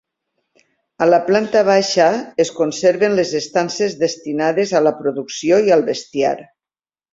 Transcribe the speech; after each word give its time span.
A 1.05 1.07
la 1.09 1.19
planta 1.27 1.61
baixa 1.67 2.07
es 2.45 2.51
conserven 2.61 3.15
les 3.21 3.35
estances 3.41 3.99
destinades 4.01 4.75
a 4.81 4.85
la 4.89 4.97
producció 5.05 5.63
i 5.71 5.79
al 5.79 5.89
bestiar. 5.93 6.37